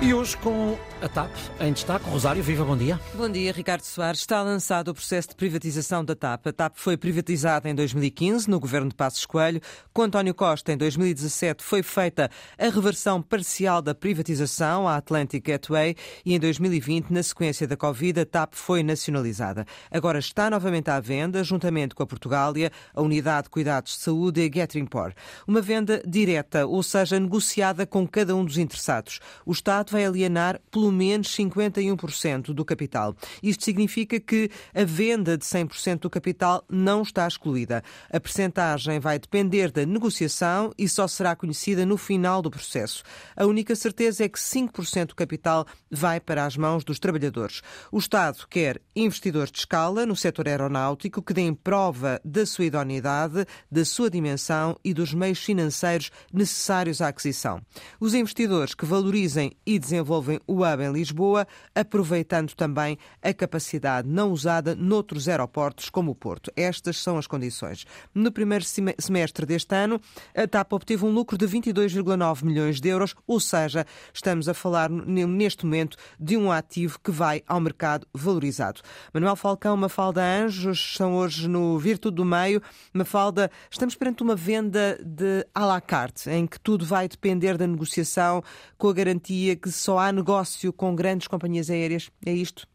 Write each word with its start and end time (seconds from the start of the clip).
E 0.00 0.14
hoje 0.14 0.36
com 0.36 0.78
a 1.02 1.08
TAP 1.08 1.30
em 1.60 1.72
destaque. 1.72 2.08
Rosário, 2.08 2.40
viva, 2.40 2.64
bom 2.64 2.76
dia. 2.76 3.00
Bom 3.14 3.28
dia, 3.28 3.52
Ricardo 3.52 3.82
Soares. 3.82 4.20
Está 4.20 4.42
lançado 4.42 4.88
o 4.88 4.94
processo 4.94 5.30
de 5.30 5.34
privatização 5.34 6.04
da 6.04 6.14
TAP. 6.14 6.46
A 6.46 6.52
TAP 6.52 6.74
foi 6.76 6.96
privatizada 6.96 7.68
em 7.68 7.74
2015, 7.74 8.48
no 8.48 8.60
governo 8.60 8.88
de 8.90 8.94
Passos 8.94 9.26
Coelho. 9.26 9.60
Com 9.92 10.02
António 10.02 10.34
Costa, 10.34 10.72
em 10.72 10.76
2017, 10.76 11.64
foi 11.64 11.82
feita 11.82 12.30
a 12.56 12.68
reversão 12.68 13.20
parcial 13.20 13.82
da 13.82 13.92
privatização 13.92 14.86
à 14.86 14.96
Atlantic 14.96 15.44
Gateway 15.44 15.96
e 16.24 16.32
em 16.32 16.38
2020, 16.38 17.10
na 17.10 17.22
sequência 17.22 17.66
da 17.66 17.76
Covid, 17.76 18.20
a 18.20 18.26
TAP 18.26 18.54
foi 18.54 18.84
nacionalizada. 18.84 19.66
Agora 19.90 20.20
está 20.20 20.48
novamente 20.48 20.90
à 20.90 21.00
venda, 21.00 21.42
juntamente 21.42 21.94
com 21.96 22.04
a 22.04 22.06
Portugália, 22.06 22.70
a 22.94 23.02
Unidade 23.02 23.44
de 23.44 23.50
Cuidados 23.50 23.96
de 23.96 23.98
Saúde 23.98 24.42
e 24.42 24.48
a 24.48 24.52
Getringport. 24.52 25.16
Uma 25.46 25.60
venda 25.60 26.00
direta, 26.06 26.66
ou 26.66 26.84
seja, 26.84 27.18
negociada 27.18 27.84
com 27.84 28.06
cada 28.06 28.34
um 28.36 28.44
dos 28.44 28.58
interessados. 28.58 29.18
O 29.44 29.52
Estado 29.52 29.87
vai 29.90 30.04
alienar 30.04 30.60
pelo 30.70 30.90
menos 30.90 31.28
51% 31.36 32.52
do 32.52 32.64
capital. 32.64 33.16
Isto 33.42 33.64
significa 33.64 34.20
que 34.20 34.50
a 34.74 34.84
venda 34.84 35.36
de 35.36 35.44
100% 35.44 36.00
do 36.00 36.10
capital 36.10 36.64
não 36.68 37.02
está 37.02 37.26
excluída. 37.26 37.82
A 38.12 38.20
percentagem 38.20 39.00
vai 39.00 39.18
depender 39.18 39.70
da 39.70 39.84
negociação 39.84 40.72
e 40.76 40.88
só 40.88 41.06
será 41.08 41.34
conhecida 41.34 41.84
no 41.84 41.96
final 41.96 42.42
do 42.42 42.50
processo. 42.50 43.02
A 43.36 43.46
única 43.46 43.74
certeza 43.74 44.24
é 44.24 44.28
que 44.28 44.38
5% 44.38 45.06
do 45.06 45.14
capital 45.14 45.66
vai 45.90 46.20
para 46.20 46.44
as 46.44 46.56
mãos 46.56 46.84
dos 46.84 46.98
trabalhadores. 46.98 47.62
O 47.90 47.98
Estado 47.98 48.46
quer 48.48 48.80
investidores 48.94 49.50
de 49.50 49.58
escala 49.58 50.04
no 50.04 50.16
setor 50.16 50.48
aeronáutico 50.48 51.22
que 51.22 51.32
deem 51.32 51.54
prova 51.54 52.20
da 52.24 52.44
sua 52.44 52.66
idoneidade, 52.66 53.46
da 53.70 53.84
sua 53.84 54.10
dimensão 54.10 54.76
e 54.84 54.92
dos 54.92 55.12
meios 55.14 55.38
financeiros 55.38 56.10
necessários 56.32 57.00
à 57.00 57.08
aquisição. 57.08 57.60
Os 58.00 58.14
investidores 58.14 58.74
que 58.74 58.84
valorizem 58.84 59.52
e 59.66 59.77
desenvolvem 59.78 60.40
o 60.46 60.64
hub 60.64 60.82
em 60.82 60.92
Lisboa, 60.92 61.46
aproveitando 61.74 62.54
também 62.54 62.98
a 63.22 63.32
capacidade 63.32 64.08
não 64.08 64.32
usada 64.32 64.74
noutros 64.74 65.28
aeroportos, 65.28 65.90
como 65.90 66.10
o 66.10 66.14
Porto. 66.14 66.50
Estas 66.56 66.98
são 66.98 67.18
as 67.18 67.26
condições. 67.26 67.84
No 68.14 68.32
primeiro 68.32 68.64
semestre 68.98 69.46
deste 69.46 69.74
ano, 69.74 70.00
a 70.34 70.46
TAP 70.46 70.72
obteve 70.72 71.04
um 71.04 71.10
lucro 71.10 71.36
de 71.36 71.46
22,9 71.46 72.44
milhões 72.44 72.80
de 72.80 72.88
euros, 72.88 73.14
ou 73.26 73.40
seja, 73.40 73.86
estamos 74.12 74.48
a 74.48 74.54
falar 74.54 74.90
neste 74.90 75.64
momento 75.64 75.96
de 76.18 76.36
um 76.36 76.50
ativo 76.50 76.98
que 77.02 77.10
vai 77.10 77.42
ao 77.46 77.60
mercado 77.60 78.06
valorizado. 78.12 78.80
Manuel 79.12 79.36
Falcão, 79.36 79.76
Mafalda 79.76 80.22
Anjos, 80.22 80.94
são 80.96 81.14
hoje 81.16 81.48
no 81.48 81.78
Virtude 81.78 82.16
do 82.16 82.24
Meio. 82.24 82.62
Mafalda, 82.92 83.50
estamos 83.70 83.94
perante 83.94 84.22
uma 84.22 84.34
venda 84.34 84.98
de 85.04 85.46
à 85.54 85.64
la 85.64 85.80
carte, 85.80 86.30
em 86.30 86.46
que 86.46 86.58
tudo 86.60 86.84
vai 86.84 87.08
depender 87.08 87.56
da 87.56 87.66
negociação 87.66 88.42
com 88.76 88.88
a 88.88 88.92
garantia 88.92 89.56
que 89.56 89.67
que 89.72 89.78
só 89.78 89.98
há 89.98 90.12
negócio 90.12 90.72
com 90.72 90.94
grandes 90.94 91.28
companhias 91.28 91.70
aéreas? 91.70 92.10
É 92.24 92.32
isto? 92.32 92.66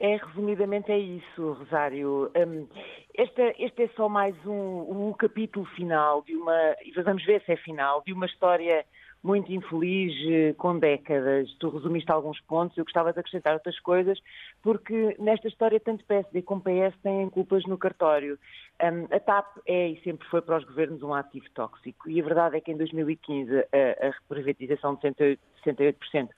É, 0.00 0.16
resumidamente 0.16 0.92
é 0.92 0.98
isso, 0.98 1.52
Rosário. 1.52 2.30
Um, 2.36 2.68
este, 3.14 3.54
este, 3.58 3.82
é 3.82 3.88
só 3.96 4.08
mais 4.08 4.34
um, 4.46 5.08
um, 5.08 5.12
capítulo 5.12 5.66
final 5.74 6.22
de 6.22 6.36
uma, 6.36 6.76
e 6.84 6.92
vamos 7.02 7.24
ver 7.24 7.42
se 7.44 7.52
é 7.52 7.56
final, 7.56 8.02
de 8.06 8.12
uma 8.12 8.26
história 8.26 8.86
muito 9.22 9.52
infeliz, 9.52 10.14
eh, 10.28 10.54
com 10.54 10.78
décadas. 10.78 11.52
Tu 11.58 11.68
resumiste 11.68 12.10
alguns 12.10 12.40
pontos, 12.42 12.76
eu 12.76 12.84
gostava 12.84 13.12
de 13.12 13.20
acrescentar 13.20 13.54
outras 13.54 13.78
coisas, 13.80 14.18
porque 14.62 15.16
nesta 15.18 15.48
história 15.48 15.80
tanto 15.80 16.04
PSD 16.04 16.42
como 16.42 16.62
PS 16.62 16.96
têm 17.02 17.28
culpas 17.30 17.64
no 17.66 17.76
cartório. 17.76 18.38
Um, 18.82 19.14
a 19.14 19.18
TAP 19.18 19.58
é 19.66 19.88
e 19.88 20.00
sempre 20.02 20.26
foi 20.28 20.40
para 20.40 20.58
os 20.58 20.64
governos 20.64 21.02
um 21.02 21.12
ativo 21.12 21.46
tóxico, 21.52 22.08
e 22.08 22.20
a 22.20 22.24
verdade 22.24 22.56
é 22.56 22.60
que 22.60 22.70
em 22.70 22.76
2015 22.76 23.58
a, 23.58 24.08
a 24.08 24.12
privatização 24.28 24.94
de 24.94 25.00
108, 25.00 25.40
68% 25.64 26.28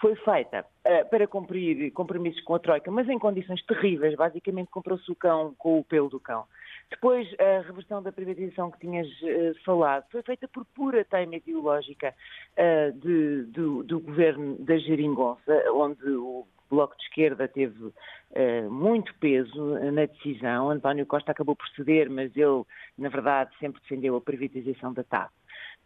foi 0.00 0.16
feita 0.16 0.64
uh, 0.86 1.08
para 1.10 1.26
cumprir 1.26 1.92
compromissos 1.92 2.42
com 2.42 2.54
a 2.54 2.58
Troika, 2.58 2.90
mas 2.90 3.08
em 3.08 3.18
condições 3.18 3.62
terríveis. 3.66 4.16
Basicamente 4.16 4.70
comprou-se 4.70 5.10
o 5.12 5.14
cão 5.14 5.54
com 5.58 5.78
o 5.78 5.84
pelo 5.84 6.08
do 6.08 6.18
cão. 6.18 6.44
Depois, 6.90 7.28
a 7.38 7.60
reversão 7.66 8.02
da 8.02 8.10
privatização 8.10 8.70
que 8.70 8.80
tinhas 8.80 9.06
uh, 9.22 9.54
falado 9.64 10.04
foi 10.10 10.22
feita 10.22 10.48
por 10.48 10.64
pura 10.64 11.04
teima 11.04 11.36
ideológica 11.36 12.12
uh, 12.58 12.92
de, 12.98 13.44
do, 13.44 13.84
do, 13.84 14.00
governo 14.00 14.56
da 14.58 14.76
Geringonça, 14.76 15.52
onde 15.72 16.04
o 16.10 16.44
Bloco 16.68 16.96
de 16.96 17.04
Esquerda 17.04 17.46
teve 17.46 17.84
uh, 17.84 18.70
muito 18.70 19.14
peso 19.20 19.78
na 19.92 20.06
decisão. 20.06 20.68
António 20.68 21.06
Costa 21.06 21.30
acabou 21.30 21.54
por 21.54 21.68
ceder, 21.68 22.10
mas 22.10 22.36
ele, 22.36 22.64
na 22.98 23.08
verdade, 23.08 23.50
sempre 23.60 23.80
defendeu 23.82 24.16
a 24.16 24.20
privatização 24.20 24.92
da 24.92 25.04
TAP. 25.04 25.30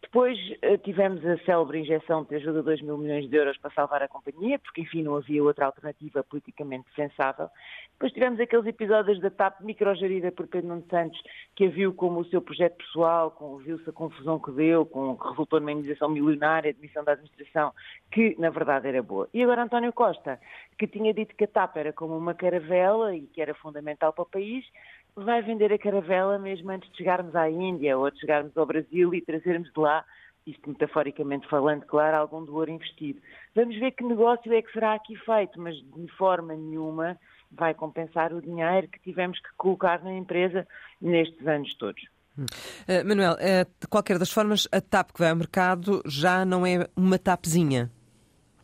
Depois 0.01 0.37
eh, 0.61 0.77
tivemos 0.77 1.25
a 1.25 1.37
célebre 1.39 1.79
injeção 1.79 2.23
de 2.23 2.35
ajuda 2.35 2.59
de 2.59 2.65
2 2.65 2.81
mil 2.83 2.97
milhões 2.97 3.29
de 3.29 3.35
euros 3.35 3.57
para 3.57 3.71
salvar 3.71 4.03
a 4.03 4.07
companhia, 4.07 4.59
porque 4.59 4.81
enfim 4.81 5.03
não 5.03 5.15
havia 5.15 5.43
outra 5.43 5.65
alternativa 5.65 6.23
politicamente 6.23 6.87
sensável. 6.95 7.49
Depois 7.93 8.13
tivemos 8.13 8.39
aqueles 8.39 8.65
episódios 8.65 9.19
da 9.19 9.29
TAP 9.29 9.61
microgerida 9.61 10.31
por 10.31 10.47
Pedro 10.47 10.69
Nuno 10.69 10.85
Santos, 10.89 11.21
que 11.55 11.65
a 11.65 11.69
viu 11.69 11.93
como 11.93 12.19
o 12.19 12.25
seu 12.25 12.41
projeto 12.41 12.77
pessoal, 12.77 13.35
viu-se 13.63 13.89
a 13.89 13.93
confusão 13.93 14.39
que 14.39 14.51
deu, 14.51 14.85
com, 14.85 15.17
que 15.17 15.27
resultou 15.29 15.59
numa 15.59 15.71
indenização 15.71 16.09
milionária, 16.09 16.71
admissão 16.71 17.03
da 17.03 17.13
administração, 17.13 17.73
que 18.11 18.35
na 18.39 18.49
verdade 18.49 18.87
era 18.87 19.01
boa. 19.01 19.27
E 19.33 19.41
agora 19.43 19.63
António 19.63 19.91
Costa, 19.91 20.39
que 20.77 20.87
tinha 20.87 21.13
dito 21.13 21.35
que 21.35 21.45
a 21.45 21.47
TAP 21.47 21.77
era 21.77 21.93
como 21.93 22.17
uma 22.17 22.33
caravela 22.33 23.15
e 23.15 23.21
que 23.27 23.41
era 23.41 23.53
fundamental 23.53 24.13
para 24.13 24.23
o 24.23 24.29
país, 24.29 24.65
vai 25.15 25.41
vender 25.41 25.71
a 25.71 25.77
caravela 25.77 26.37
mesmo 26.37 26.69
antes 26.71 26.89
de 26.91 26.97
chegarmos 26.97 27.35
à 27.35 27.49
Índia 27.49 27.97
ou 27.97 28.09
de 28.11 28.19
chegarmos 28.19 28.55
ao 28.57 28.65
Brasil 28.65 29.13
e 29.13 29.21
trazermos 29.21 29.71
de 29.71 29.79
lá, 29.79 30.03
isto 30.45 30.69
metaforicamente 30.69 31.47
falando, 31.47 31.85
claro, 31.85 32.17
algum 32.17 32.43
do 32.43 32.53
ouro 32.55 32.69
investido. 32.69 33.19
Vamos 33.55 33.77
ver 33.79 33.91
que 33.91 34.03
negócio 34.03 34.53
é 34.53 34.61
que 34.61 34.71
será 34.71 34.93
aqui 34.93 35.15
feito, 35.15 35.59
mas 35.59 35.75
de 35.75 36.07
forma 36.17 36.53
nenhuma 36.53 37.17
vai 37.51 37.73
compensar 37.73 38.33
o 38.33 38.41
dinheiro 38.41 38.87
que 38.89 38.99
tivemos 38.99 39.39
que 39.39 39.49
colocar 39.57 40.03
na 40.03 40.13
empresa 40.13 40.67
nestes 41.01 41.47
anos 41.47 41.73
todos. 41.77 42.03
Uh, 42.37 43.07
Manuel, 43.07 43.33
uh, 43.33 43.65
de 43.79 43.87
qualquer 43.87 44.19
das 44.19 44.29
formas, 44.29 44.67
a 44.71 44.81
TAP 44.81 45.13
que 45.13 45.19
vai 45.19 45.29
ao 45.29 45.35
mercado 45.37 46.03
já 46.05 46.43
não 46.43 46.65
é 46.65 46.87
uma 46.95 47.17
TAPzinha, 47.17 47.89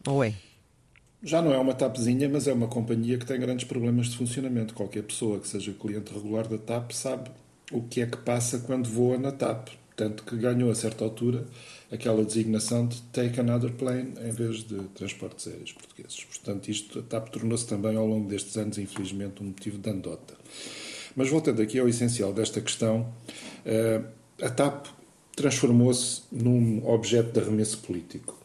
ou 0.05 0.23
é? 0.23 0.33
Já 1.23 1.39
não 1.39 1.53
é 1.53 1.57
uma 1.59 1.75
TAPzinha, 1.75 2.27
mas 2.27 2.47
é 2.47 2.53
uma 2.53 2.67
companhia 2.67 3.15
que 3.15 3.25
tem 3.27 3.39
grandes 3.39 3.65
problemas 3.65 4.07
de 4.07 4.17
funcionamento. 4.17 4.73
Qualquer 4.73 5.03
pessoa 5.03 5.39
que 5.39 5.47
seja 5.47 5.71
cliente 5.71 6.11
regular 6.11 6.47
da 6.47 6.57
TAP 6.57 6.91
sabe 6.93 7.29
o 7.71 7.83
que 7.83 8.01
é 8.01 8.07
que 8.07 8.17
passa 8.17 8.57
quando 8.57 8.89
voa 8.89 9.19
na 9.19 9.31
TAP. 9.31 9.69
Tanto 9.95 10.23
que 10.23 10.35
ganhou 10.35 10.71
a 10.71 10.75
certa 10.75 11.03
altura 11.03 11.45
aquela 11.91 12.25
designação 12.25 12.87
de 12.87 12.99
Take 13.13 13.39
Another 13.39 13.71
Plane 13.71 14.13
em 14.19 14.31
vez 14.31 14.63
de 14.63 14.79
transportes 14.95 15.47
aéreos 15.47 15.73
portugueses. 15.73 16.23
Portanto, 16.23 16.69
isto 16.69 16.97
a 16.97 17.01
TAP 17.03 17.29
tornou-se 17.29 17.67
também 17.67 17.95
ao 17.95 18.07
longo 18.07 18.27
destes 18.27 18.57
anos, 18.57 18.79
infelizmente, 18.79 19.43
um 19.43 19.47
motivo 19.47 19.77
de 19.77 19.89
andota. 19.91 20.33
Mas 21.15 21.29
voltando 21.29 21.61
aqui 21.61 21.77
ao 21.77 21.87
essencial 21.87 22.33
desta 22.33 22.59
questão, 22.61 23.13
eh, 23.63 24.01
a 24.41 24.49
TAP 24.49 24.87
transformou-se 25.35 26.23
num 26.31 26.83
objeto 26.83 27.31
de 27.31 27.39
arremesso 27.41 27.77
político 27.79 28.40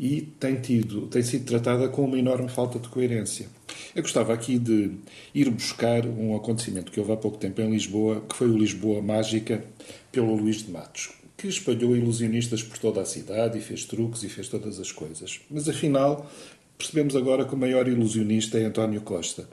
e 0.00 0.22
tem, 0.40 0.58
tido, 0.58 1.08
tem 1.08 1.22
sido 1.22 1.44
tratada 1.44 1.86
com 1.90 2.06
uma 2.06 2.18
enorme 2.18 2.48
falta 2.48 2.78
de 2.78 2.88
coerência. 2.88 3.48
Eu 3.94 4.00
gostava 4.00 4.32
aqui 4.32 4.58
de 4.58 4.92
ir 5.34 5.50
buscar 5.50 6.06
um 6.06 6.34
acontecimento 6.34 6.90
que 6.90 6.98
houve 6.98 7.12
há 7.12 7.16
pouco 7.18 7.36
tempo 7.36 7.60
em 7.60 7.70
Lisboa, 7.70 8.24
que 8.26 8.34
foi 8.34 8.48
o 8.48 8.56
Lisboa 8.56 9.02
Mágica, 9.02 9.62
pelo 10.10 10.34
Luís 10.34 10.62
de 10.62 10.70
Matos, 10.70 11.10
que 11.36 11.48
espalhou 11.48 11.94
ilusionistas 11.94 12.62
por 12.62 12.78
toda 12.78 13.02
a 13.02 13.04
cidade 13.04 13.58
e 13.58 13.60
fez 13.60 13.84
truques 13.84 14.22
e 14.22 14.30
fez 14.30 14.48
todas 14.48 14.80
as 14.80 14.90
coisas. 14.90 15.38
Mas 15.50 15.68
afinal, 15.68 16.30
percebemos 16.78 17.14
agora 17.14 17.44
que 17.44 17.54
o 17.54 17.58
maior 17.58 17.86
ilusionista 17.86 18.58
é 18.58 18.64
António 18.64 19.02
Costa. 19.02 19.46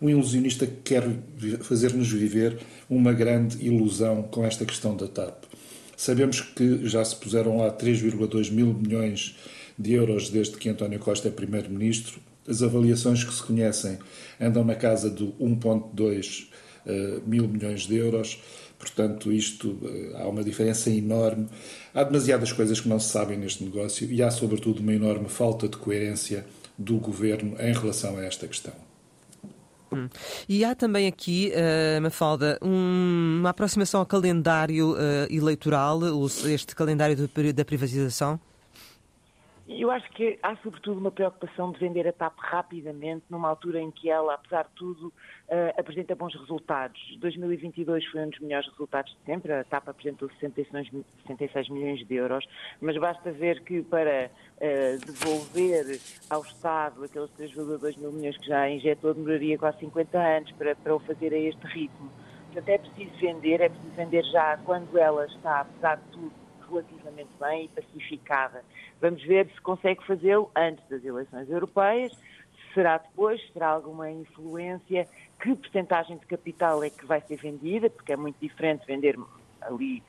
Um 0.00 0.08
ilusionista 0.08 0.64
que 0.64 0.76
quer 0.84 1.02
fazer-nos 1.62 2.08
viver 2.08 2.60
uma 2.88 3.12
grande 3.12 3.66
ilusão 3.66 4.22
com 4.22 4.44
esta 4.44 4.64
questão 4.64 4.96
da 4.96 5.08
TAP. 5.08 5.42
Sabemos 5.96 6.40
que 6.40 6.86
já 6.86 7.04
se 7.04 7.16
puseram 7.16 7.56
lá 7.56 7.72
3,2 7.72 8.52
mil 8.52 8.72
milhões 8.72 9.34
de 9.78 9.92
euros 9.92 10.28
desde 10.28 10.56
que 10.56 10.68
António 10.68 10.98
Costa 10.98 11.28
é 11.28 11.30
Primeiro-Ministro. 11.30 12.20
As 12.46 12.62
avaliações 12.62 13.22
que 13.22 13.32
se 13.32 13.42
conhecem 13.42 13.98
andam 14.40 14.64
na 14.64 14.74
casa 14.74 15.10
de 15.10 15.24
1,2 15.24 16.44
uh, 16.44 16.48
eh, 16.86 17.20
mil 17.26 17.46
milhões 17.46 17.82
de 17.82 17.96
euros. 17.96 18.42
Portanto, 18.78 19.30
isto 19.30 19.68
uh, 19.68 20.16
há 20.16 20.28
uma 20.28 20.42
diferença 20.42 20.90
enorme. 20.90 21.46
Há 21.94 22.02
demasiadas 22.02 22.52
coisas 22.52 22.80
que 22.80 22.88
não 22.88 22.98
se 22.98 23.10
sabem 23.10 23.36
neste 23.38 23.62
negócio 23.62 24.10
e 24.10 24.22
há, 24.22 24.30
sobretudo, 24.30 24.80
uma 24.80 24.94
enorme 24.94 25.28
falta 25.28 25.68
de 25.68 25.76
coerência 25.76 26.46
do 26.76 26.96
governo 26.96 27.54
em 27.60 27.72
relação 27.72 28.16
a 28.16 28.24
esta 28.24 28.46
questão. 28.46 28.72
Hum. 29.92 30.08
E 30.48 30.64
há 30.64 30.74
também 30.74 31.06
aqui, 31.06 31.52
uh, 31.54 32.00
Mafalda, 32.00 32.58
um, 32.62 33.38
uma 33.40 33.50
aproximação 33.50 34.00
ao 34.00 34.06
calendário 34.06 34.92
uh, 34.92 34.96
eleitoral, 35.30 36.00
este 36.46 36.74
calendário 36.74 37.16
da 37.54 37.64
privatização? 37.64 38.40
Eu 39.68 39.90
acho 39.90 40.10
que 40.12 40.38
há 40.42 40.56
sobretudo 40.56 40.98
uma 40.98 41.10
preocupação 41.10 41.70
de 41.72 41.78
vender 41.78 42.08
a 42.08 42.12
TAP 42.12 42.38
rapidamente, 42.38 43.26
numa 43.28 43.50
altura 43.50 43.78
em 43.78 43.90
que 43.90 44.08
ela, 44.08 44.32
apesar 44.32 44.62
de 44.62 44.70
tudo, 44.70 45.08
uh, 45.08 45.78
apresenta 45.78 46.14
bons 46.14 46.34
resultados. 46.34 46.98
2022 47.20 48.06
foi 48.06 48.22
um 48.22 48.30
dos 48.30 48.40
melhores 48.40 48.66
resultados 48.70 49.12
de 49.12 49.18
sempre, 49.26 49.52
a 49.52 49.62
TAP 49.64 49.86
apresentou 49.90 50.30
66, 50.40 50.90
66 51.20 51.68
milhões 51.68 52.06
de 52.06 52.14
euros, 52.14 52.48
mas 52.80 52.96
basta 52.96 53.30
ver 53.30 53.62
que 53.62 53.82
para 53.82 54.30
uh, 54.56 55.06
devolver 55.06 56.00
ao 56.30 56.40
Estado 56.40 57.04
aqueles 57.04 57.30
3,2 57.32 57.98
mil 57.98 58.10
milhões 58.10 58.38
que 58.38 58.46
já 58.46 58.70
injetou 58.70 59.12
demoraria 59.12 59.58
quase 59.58 59.80
50 59.80 60.18
anos 60.18 60.50
para, 60.52 60.74
para 60.76 60.96
o 60.96 60.98
fazer 61.00 61.34
a 61.34 61.38
este 61.38 61.66
ritmo. 61.66 62.10
Portanto, 62.46 62.68
é 62.70 62.78
preciso 62.78 63.20
vender, 63.20 63.60
é 63.60 63.68
preciso 63.68 63.94
vender 63.94 64.24
já 64.24 64.56
quando 64.64 64.96
ela 64.96 65.26
está, 65.26 65.60
apesar 65.60 65.96
de 65.96 66.04
tudo, 66.04 66.47
relativamente 66.68 67.30
bem 67.40 67.64
e 67.64 67.68
pacificada. 67.68 68.64
Vamos 69.00 69.22
ver 69.22 69.48
se 69.48 69.60
consegue 69.60 70.04
fazê-lo 70.06 70.50
antes 70.56 70.86
das 70.88 71.04
eleições 71.04 71.48
europeias, 71.50 72.12
se 72.12 72.74
será 72.74 72.98
depois, 72.98 73.40
se 73.40 73.52
terá 73.52 73.68
alguma 73.68 74.10
influência, 74.10 75.08
que 75.40 75.54
porcentagem 75.54 76.18
de 76.18 76.26
capital 76.26 76.82
é 76.82 76.90
que 76.90 77.06
vai 77.06 77.20
ser 77.22 77.36
vendida, 77.36 77.88
porque 77.88 78.12
é 78.12 78.16
muito 78.16 78.36
diferente 78.40 78.86
vender 78.86 79.18
ali 79.62 80.02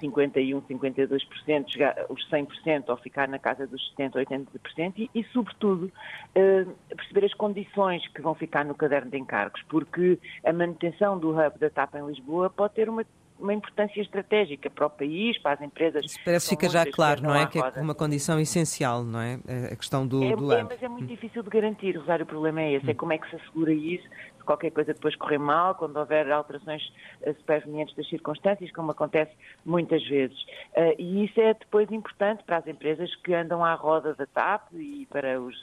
51, 0.00 0.60
52%, 0.62 2.06
os 2.08 2.28
100% 2.28 2.88
ou 2.88 2.96
ficar 2.96 3.28
na 3.28 3.38
casa 3.38 3.66
dos 3.66 3.90
70, 3.90 4.18
80% 4.24 4.92
e, 4.96 5.10
e 5.14 5.24
sobretudo, 5.24 5.90
eh, 6.34 6.66
perceber 6.88 7.26
as 7.26 7.34
condições 7.34 8.06
que 8.08 8.20
vão 8.20 8.34
ficar 8.34 8.64
no 8.64 8.74
caderno 8.74 9.10
de 9.10 9.18
encargos, 9.18 9.62
porque 9.68 10.18
a 10.44 10.52
manutenção 10.52 11.16
do 11.16 11.30
hub 11.30 11.58
da 11.58 11.70
TAP 11.70 11.94
em 11.94 12.06
Lisboa 12.06 12.50
pode 12.50 12.74
ter 12.74 12.88
uma 12.88 13.04
uma 13.38 13.54
importância 13.54 14.00
estratégica 14.00 14.68
para 14.68 14.86
o 14.86 14.90
país, 14.90 15.38
para 15.38 15.52
as 15.52 15.60
empresas. 15.60 16.04
Isso 16.04 16.18
parece 16.24 16.48
que 16.48 16.56
fica 16.56 16.68
já 16.68 16.84
claro, 16.90 17.22
não 17.22 17.34
é? 17.34 17.46
Que 17.46 17.58
é 17.58 17.80
uma 17.80 17.94
condição 17.94 18.38
essencial, 18.40 19.04
não 19.04 19.20
é? 19.20 19.38
A 19.72 19.76
questão 19.76 20.06
do, 20.06 20.22
é, 20.22 20.36
do 20.36 20.52
é, 20.52 20.62
mas 20.62 20.82
é 20.82 20.88
muito 20.88 21.06
difícil 21.06 21.42
de 21.42 21.50
garantir, 21.50 21.96
Rosário, 21.96 22.24
o 22.24 22.26
problema 22.26 22.60
é 22.60 22.74
esse, 22.74 22.90
é 22.90 22.94
como 22.94 23.12
é 23.12 23.18
que 23.18 23.28
se 23.30 23.36
assegura 23.36 23.72
isso, 23.72 24.04
se 24.38 24.44
qualquer 24.44 24.70
coisa 24.70 24.92
depois 24.92 25.14
correr 25.16 25.38
mal, 25.38 25.74
quando 25.74 25.96
houver 25.96 26.30
alterações 26.30 26.82
eh, 27.22 27.32
supervenientes 27.34 27.94
das 27.94 28.08
circunstâncias, 28.08 28.70
como 28.72 28.90
acontece 28.90 29.32
muitas 29.64 30.02
vezes. 30.06 30.40
Uh, 30.76 30.94
e 30.98 31.24
isso 31.24 31.40
é 31.40 31.54
depois 31.54 31.90
importante 31.92 32.42
para 32.44 32.58
as 32.58 32.66
empresas 32.66 33.14
que 33.16 33.34
andam 33.34 33.64
à 33.64 33.74
roda 33.74 34.14
da 34.14 34.26
TAP 34.26 34.72
e 34.72 35.06
para 35.10 35.40
os 35.40 35.54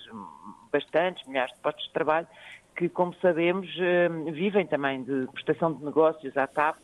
bastantes, 0.72 1.25
milhares 1.27 1.54
de 1.54 1.60
postos 1.60 1.86
de 1.86 1.94
trabalho, 1.94 2.27
que, 2.75 2.89
como 2.89 3.13
sabemos, 3.16 3.68
uh, 3.77 4.31
vivem 4.31 4.66
também 4.68 5.04
de 5.04 5.27
prestação 5.33 5.74
de 5.74 5.83
negócios 5.83 6.36
à 6.38 6.45
TAP 6.45 6.77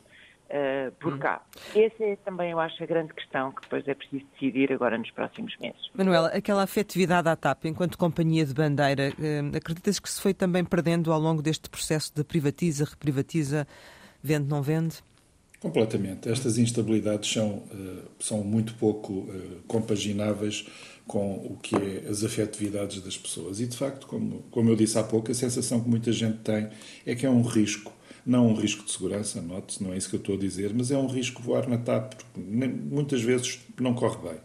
uh, 0.52 0.92
por 1.00 1.18
cá. 1.18 1.42
Essa 1.76 2.04
é 2.04 2.16
também, 2.18 2.52
eu 2.52 2.60
acho, 2.60 2.84
a 2.84 2.86
grande 2.86 3.14
questão 3.14 3.52
que 3.52 3.62
depois 3.62 3.88
é 3.88 3.94
preciso 3.94 4.26
decidir 4.34 4.72
agora 4.72 4.98
nos 4.98 5.10
próximos 5.12 5.56
meses. 5.60 5.90
Manuela, 5.94 6.28
aquela 6.30 6.64
afetividade 6.64 7.28
à 7.28 7.36
TAP 7.36 7.66
enquanto 7.66 7.98
companhia 7.98 8.46
de 8.46 8.54
bandeira, 8.54 9.14
uh, 9.18 9.58
acreditas 9.58 10.00
que 10.00 10.10
se 10.10 10.22
foi 10.22 10.34
também 10.34 10.64
perdendo 10.64 11.12
ao 11.12 11.20
longo 11.20 11.42
deste 11.42 11.70
processo 11.70 12.12
de 12.14 12.24
privatiza, 12.24 12.86
reprivatiza, 12.86 13.68
vende, 14.22 14.48
não 14.48 14.62
vende? 14.62 14.98
Completamente. 15.60 16.28
Estas 16.28 16.58
instabilidades 16.58 17.32
são, 17.32 17.50
uh, 17.50 18.02
são 18.20 18.44
muito 18.44 18.74
pouco 18.76 19.14
uh, 19.14 19.62
compagináveis 19.68 20.68
com 21.08 21.34
o 21.36 21.58
que 21.62 21.76
é 21.76 22.10
as 22.10 22.24
afetividades 22.24 23.02
das 23.02 23.18
pessoas. 23.18 23.60
E, 23.60 23.68
de 23.68 23.78
facto, 23.78 24.08
como, 24.08 24.44
como 24.50 24.70
eu 24.70 24.76
disse 24.76 24.98
há 24.98 25.04
pouco, 25.04 25.30
a 25.30 25.36
sensação 25.36 25.82
que 25.82 25.90
muita 25.90 26.12
gente 26.12 26.40
tem 26.40 26.70
é 27.06 27.14
que 27.14 27.26
é 27.26 27.30
um 27.30 27.42
risco 27.42 27.92
não 28.26 28.48
um 28.48 28.54
risco 28.54 28.86
de 28.86 28.92
segurança, 28.92 29.42
note 29.42 29.82
não 29.84 29.94
é 29.94 29.98
isso 29.98 30.10
que 30.10 30.16
eu 30.16 30.20
estou 30.20 30.36
a 30.36 30.38
dizer, 30.38 30.74
mas 30.74 30.92
é 30.92 30.98
um 30.98 31.08
risco 31.08 31.42
voar 31.42 31.68
na 31.68 31.78
TAP, 31.78 32.14
porque 32.14 32.40
muitas 32.40 33.22
vezes 33.22 33.60
não 33.80 33.94
corre 33.94 34.18
bem. 34.30 34.38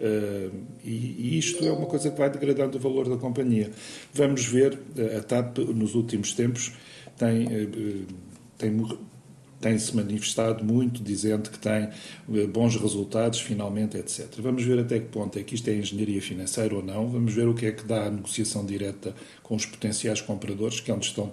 Uh, 0.00 0.52
e, 0.84 0.90
e, 0.90 1.38
isto 1.38 1.64
é 1.64 1.72
uma 1.72 1.86
coisa 1.86 2.10
que 2.10 2.18
vai 2.18 2.28
degradando 2.28 2.76
o 2.76 2.80
valor 2.80 3.08
da 3.08 3.16
companhia. 3.16 3.70
Vamos 4.12 4.44
ver, 4.44 4.78
a 5.16 5.22
TAP 5.22 5.58
nos 5.58 5.94
últimos 5.94 6.34
tempos 6.34 6.72
tem, 7.16 7.46
uh, 7.46 8.06
tem 8.58 8.70
tem-se 9.64 9.96
manifestado 9.96 10.62
muito, 10.62 11.02
dizendo 11.02 11.48
que 11.48 11.58
tem 11.58 11.88
eh, 12.34 12.46
bons 12.46 12.76
resultados, 12.76 13.40
finalmente, 13.40 13.96
etc. 13.96 14.28
Vamos 14.36 14.62
ver 14.62 14.78
até 14.78 14.98
que 14.98 15.06
ponto 15.06 15.38
é 15.38 15.42
que 15.42 15.54
isto 15.54 15.66
é 15.68 15.74
engenharia 15.74 16.20
financeira 16.20 16.74
ou 16.74 16.84
não, 16.84 17.08
vamos 17.08 17.32
ver 17.32 17.48
o 17.48 17.54
que 17.54 17.64
é 17.64 17.72
que 17.72 17.82
dá 17.82 18.04
a 18.04 18.10
negociação 18.10 18.66
direta 18.66 19.14
com 19.42 19.54
os 19.54 19.64
potenciais 19.64 20.20
compradores, 20.20 20.80
que 20.80 20.90
é 20.90 20.94
onde, 20.94 21.06
estão, 21.06 21.32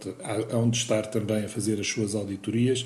onde 0.53 0.77
estar 0.77 1.07
também 1.07 1.43
a 1.43 1.49
fazer 1.49 1.77
as 1.77 1.87
suas 1.87 2.15
auditorias, 2.15 2.85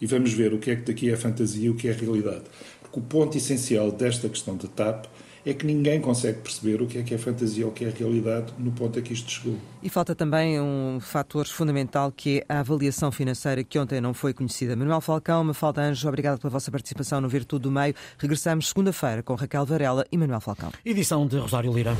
e 0.00 0.06
vamos 0.06 0.32
ver 0.32 0.54
o 0.54 0.58
que 0.58 0.70
é 0.70 0.76
que 0.76 0.90
daqui 0.90 1.10
é 1.10 1.16
fantasia 1.18 1.66
e 1.66 1.68
o 1.68 1.74
que 1.74 1.86
é 1.86 1.92
realidade. 1.92 2.44
Porque 2.80 2.98
o 2.98 3.02
ponto 3.02 3.36
essencial 3.36 3.92
desta 3.92 4.26
questão 4.26 4.56
da 4.56 4.68
TAP 4.68 5.04
é 5.44 5.52
que 5.52 5.66
ninguém 5.66 6.00
consegue 6.00 6.40
perceber 6.40 6.82
o 6.82 6.86
que 6.86 6.98
é 6.98 7.02
que 7.02 7.14
é 7.14 7.18
fantasia 7.18 7.64
ou 7.64 7.70
o 7.70 7.74
que 7.74 7.84
é 7.84 7.90
realidade 7.90 8.52
no 8.58 8.70
ponto 8.72 8.98
a 8.98 9.02
que 9.02 9.12
isto 9.12 9.30
chegou. 9.30 9.56
E 9.82 9.88
falta 9.88 10.14
também 10.14 10.60
um 10.60 10.98
fator 11.00 11.46
fundamental 11.46 12.12
que 12.12 12.44
é 12.48 12.54
a 12.54 12.60
avaliação 12.60 13.12
financeira 13.12 13.62
que 13.62 13.78
ontem 13.78 14.00
não 14.00 14.12
foi 14.12 14.32
conhecida. 14.32 14.74
Manuel 14.76 15.00
Falcão, 15.00 15.44
Mafalda 15.44 15.82
Anjos, 15.82 16.04
obrigado 16.04 16.40
pela 16.40 16.50
vossa 16.50 16.70
participação 16.70 17.20
no 17.20 17.28
Virtude 17.28 17.62
do 17.62 17.70
Meio. 17.70 17.94
Regressamos 18.18 18.68
segunda-feira 18.68 19.22
com 19.22 19.34
Raquel 19.34 19.64
Varela 19.64 20.04
e 20.10 20.18
Manuel 20.18 20.40
Falcão. 20.40 20.72
Edição 20.84 21.26
de 21.26 21.38
Rosário 21.38 21.72
Lira. 21.72 21.94